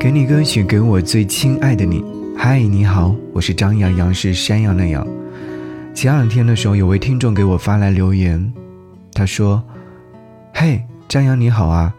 [0.00, 2.02] 给你歌曲，给我最亲爱的你。
[2.34, 5.06] 嗨，你好，我是张阳阳，是山羊的羊。
[5.94, 8.50] 前两天的时候，有位听众给我发来留言，
[9.12, 9.62] 他说
[10.56, 11.94] ：“嘿，张阳你好啊，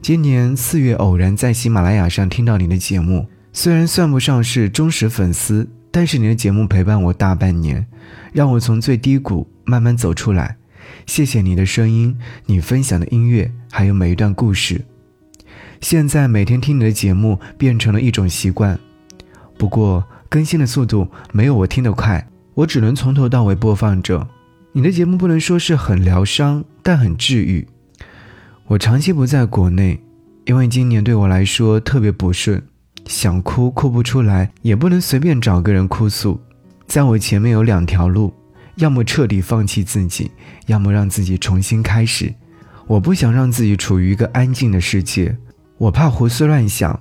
[0.00, 7.84] 今年四月偶然在喜马拉雅上听到你的节目，虽然算不上是忠实粉丝，但是你的节目陪伴我大半年，
[8.32, 10.56] 让我从最低谷慢慢走出来。
[11.04, 14.84] 谢谢你的声音，你分享的音乐，还有每一段故事。
[15.80, 18.78] 现在每天听你的节目变成了一种习惯，
[19.58, 24.28] 不过更新的速度没有我听得快。”我只能从头到尾播放着
[24.72, 27.66] 你的节目，不能说是很疗伤，但很治愈。
[28.66, 29.98] 我长期不在国内，
[30.44, 32.62] 因为今年对我来说特别不顺，
[33.06, 36.38] 想哭哭不出来，也不能随便找个人哭诉。
[36.86, 38.34] 在我前面有两条路，
[38.74, 40.30] 要么彻底放弃自己，
[40.66, 42.34] 要么让自己重新开始。
[42.86, 45.38] 我不想让自己处于一个安静的世界，
[45.80, 47.00] 我怕胡思乱想，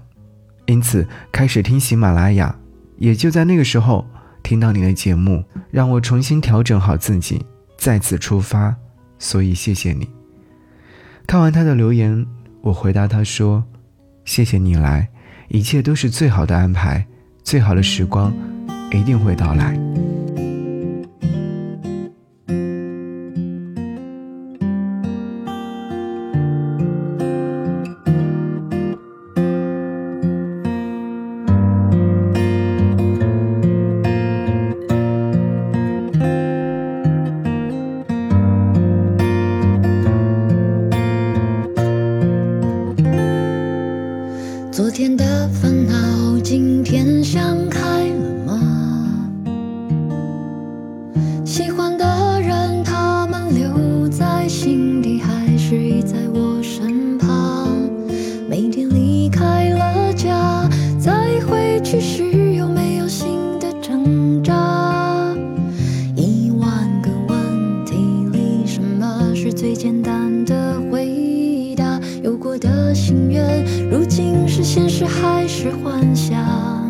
[0.65, 2.55] 因此开始听喜马拉雅。
[2.98, 4.07] 也就在那个时候。
[4.41, 7.45] 听到你的节目，让我重新调整好自己，
[7.77, 8.73] 再次出发，
[9.20, 10.09] 所以谢谢你。
[11.27, 12.26] 看完他的留言，
[12.62, 13.65] 我回答他说
[14.23, 15.09] ：“谢谢你来，
[15.49, 17.05] 一切都是最好的安排，
[17.43, 18.34] 最好的时光
[18.91, 19.77] 一定会到来。”
[69.59, 71.99] 最简单的回答？
[72.23, 74.47] 有过的心愿，如今。
[74.47, 76.89] 是现实还是幻想？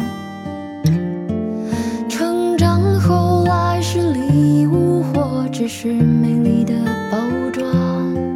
[2.07, 6.75] 成长后来是礼物，或只是美丽的
[7.12, 7.18] 包
[7.52, 8.29] 装？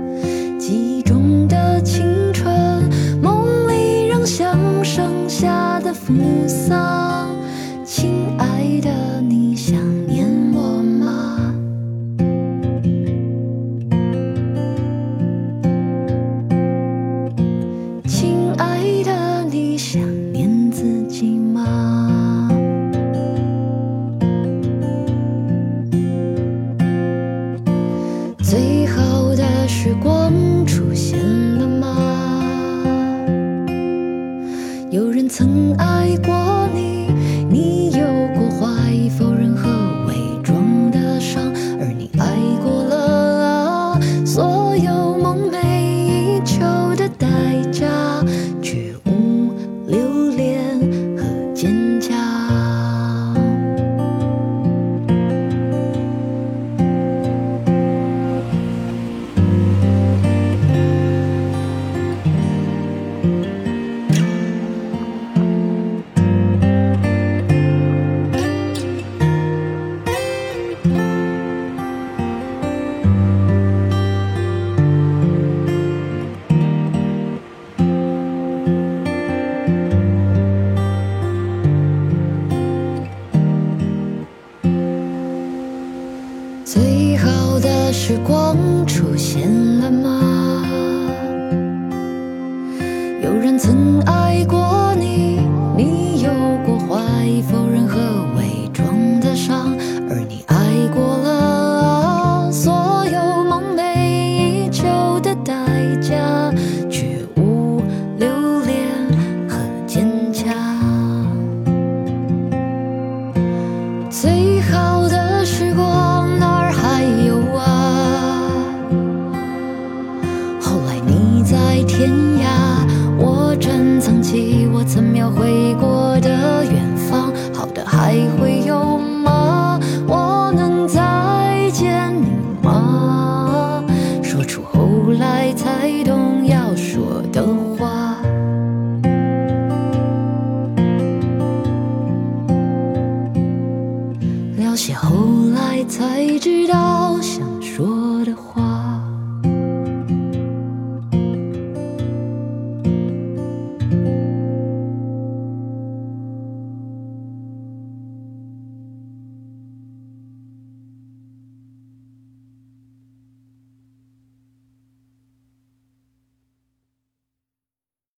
[124.86, 128.53] 曾描绘过的远方好的还会